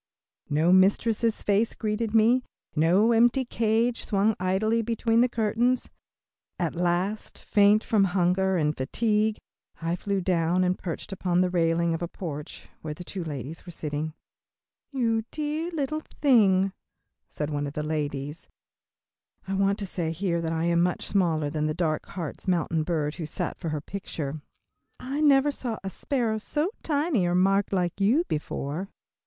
[0.49, 2.41] No mistress' face greeted me,
[2.75, 5.91] no empty cage swung idly between the curtains.
[6.57, 9.37] At length, faint from hunger and fatigue,
[9.79, 13.71] I flew down and perched upon the railing of a porch where two ladies were
[13.71, 14.15] sitting.
[14.91, 16.73] "You dear little thing,"
[17.29, 18.47] said one of the ladies
[19.47, 22.85] I want to say here that I am much smaller than the dark Hartz Mountain
[22.85, 24.41] bird who sat for her picture
[24.99, 28.89] "I never saw a sparrow so tiny, or marked like you before."